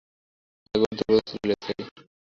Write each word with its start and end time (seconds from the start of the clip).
আগে 0.75 0.81
ওর 0.81 0.93
দুর্বলতা 0.97 1.23
ছিল 1.29 1.41
লেগ 1.49 1.59
সাইডে। 1.65 1.83